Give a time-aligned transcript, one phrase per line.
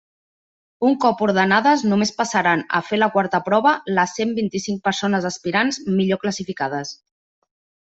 [0.87, 5.83] Un cop ordenades, només passaran a fer la quarta prova les cent vint-i-cinc persones aspirants
[6.01, 7.01] millor classificades.